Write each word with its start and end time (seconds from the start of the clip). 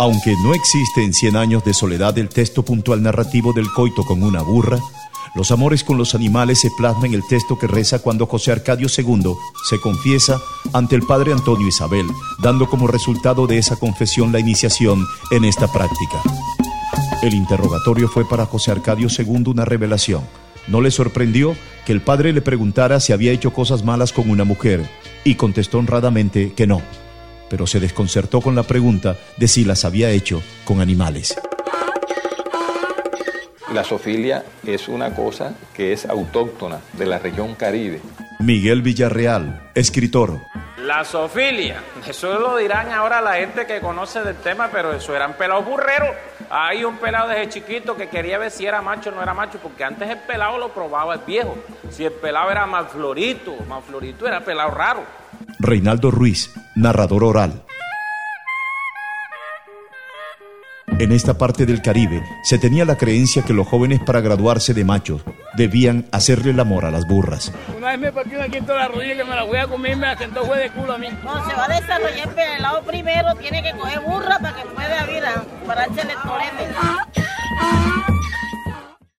Aunque 0.00 0.34
no 0.42 0.54
existe 0.54 1.04
en 1.04 1.12
Cien 1.12 1.36
años 1.36 1.62
de 1.62 1.74
soledad 1.74 2.16
el 2.16 2.30
texto 2.30 2.64
puntual 2.64 3.02
narrativo 3.02 3.52
del 3.52 3.70
coito 3.70 4.02
con 4.02 4.22
una 4.22 4.40
burra, 4.40 4.78
los 5.34 5.50
amores 5.50 5.84
con 5.84 5.98
los 5.98 6.14
animales 6.14 6.58
se 6.58 6.70
plasman 6.70 7.08
en 7.08 7.14
el 7.16 7.26
texto 7.28 7.58
que 7.58 7.66
reza 7.66 7.98
cuando 7.98 8.24
José 8.24 8.50
Arcadio 8.50 8.88
II 8.88 9.34
se 9.68 9.78
confiesa 9.78 10.40
ante 10.72 10.96
el 10.96 11.02
padre 11.02 11.34
Antonio 11.34 11.68
Isabel, 11.68 12.06
dando 12.42 12.66
como 12.70 12.86
resultado 12.86 13.46
de 13.46 13.58
esa 13.58 13.76
confesión 13.76 14.32
la 14.32 14.40
iniciación 14.40 15.04
en 15.32 15.44
esta 15.44 15.70
práctica. 15.70 16.22
El 17.20 17.34
interrogatorio 17.34 18.08
fue 18.08 18.26
para 18.26 18.46
José 18.46 18.70
Arcadio 18.70 19.08
II 19.14 19.48
una 19.48 19.66
revelación. 19.66 20.22
No 20.66 20.80
le 20.80 20.92
sorprendió 20.92 21.54
que 21.84 21.92
el 21.92 22.00
padre 22.00 22.32
le 22.32 22.40
preguntara 22.40 23.00
si 23.00 23.12
había 23.12 23.32
hecho 23.32 23.52
cosas 23.52 23.84
malas 23.84 24.14
con 24.14 24.30
una 24.30 24.44
mujer 24.44 24.88
y 25.24 25.34
contestó 25.34 25.76
honradamente 25.78 26.54
que 26.54 26.66
no 26.66 26.80
pero 27.50 27.66
se 27.66 27.80
desconcertó 27.80 28.40
con 28.40 28.54
la 28.54 28.62
pregunta 28.62 29.18
de 29.36 29.48
si 29.48 29.64
las 29.64 29.84
había 29.84 30.10
hecho 30.10 30.42
con 30.64 30.80
animales. 30.80 31.34
La 33.74 33.84
sofilia 33.84 34.44
es 34.66 34.88
una 34.88 35.14
cosa 35.14 35.54
que 35.74 35.92
es 35.92 36.06
autóctona 36.06 36.80
de 36.94 37.06
la 37.06 37.18
región 37.18 37.54
caribe. 37.54 38.00
Miguel 38.40 38.82
Villarreal, 38.82 39.70
escritor. 39.74 40.40
La 40.84 41.04
sofilia, 41.04 41.82
eso 42.06 42.38
lo 42.38 42.56
dirán 42.56 42.90
ahora 42.90 43.20
la 43.20 43.34
gente 43.34 43.66
que 43.66 43.80
conoce 43.80 44.22
del 44.22 44.36
tema, 44.36 44.70
pero 44.72 44.94
eso 44.94 45.14
eran 45.14 45.34
pelados 45.34 45.66
burreros. 45.66 46.08
Hay 46.48 46.84
un 46.84 46.96
pelado 46.96 47.28
desde 47.28 47.50
chiquito 47.50 47.96
que 47.96 48.08
quería 48.08 48.38
ver 48.38 48.50
si 48.50 48.64
era 48.64 48.80
macho 48.80 49.10
o 49.10 49.12
no 49.12 49.22
era 49.22 49.34
macho, 49.34 49.58
porque 49.62 49.84
antes 49.84 50.08
el 50.08 50.18
pelado 50.18 50.56
lo 50.56 50.70
probaba 50.70 51.14
el 51.14 51.20
viejo. 51.20 51.54
Si 51.90 52.04
el 52.04 52.12
pelado 52.12 52.50
era 52.50 52.66
más 52.66 52.90
florito, 52.92 53.56
más 53.68 53.84
florito 53.84 54.26
era 54.26 54.40
pelado 54.40 54.70
raro. 54.70 55.04
Reinaldo 55.58 56.10
Ruiz, 56.10 56.50
narrador 56.74 57.24
oral. 57.24 57.62
En 60.98 61.12
esta 61.12 61.36
parte 61.36 61.66
del 61.66 61.82
Caribe 61.82 62.22
se 62.42 62.58
tenía 62.58 62.84
la 62.84 62.96
creencia 62.96 63.42
que 63.42 63.52
los 63.52 63.66
jóvenes 63.66 64.00
para 64.00 64.20
graduarse 64.20 64.72
de 64.72 64.84
machos 64.84 65.22
debían 65.54 66.06
hacerle 66.12 66.50
el 66.50 66.60
amor 66.60 66.84
a 66.84 66.90
las 66.90 67.06
burras. 67.06 67.52
Una 67.76 67.88
vez 67.88 67.98
me 67.98 68.12
partió 68.12 68.42
aquí 68.42 68.58
en 68.58 68.66
toda 68.66 68.80
la 68.80 68.88
rodilla 68.88 69.16
que 69.16 69.24
me 69.24 69.34
la 69.34 69.44
voy 69.44 69.58
a 69.58 69.66
comer 69.66 69.92
y 69.92 69.96
me 69.96 70.06
asentó 70.08 70.44
fue 70.44 70.58
de 70.58 70.70
culo 70.70 70.94
a 70.94 70.98
mí. 70.98 71.08
No, 71.24 71.48
se 71.48 71.54
va 71.54 71.64
a 71.64 71.68
desarrollar 71.68 72.28
el 72.28 72.34
pelado 72.34 72.82
primero, 72.82 73.34
tiene 73.36 73.62
que 73.62 73.72
coger 73.72 74.00
burra 74.00 74.38
para 74.38 74.56
que 74.56 74.62
pueda 74.68 75.10
ir 75.10 75.24
a 75.24 75.42
pararse 75.66 76.00
el 76.00 76.08
torete. 76.08 76.49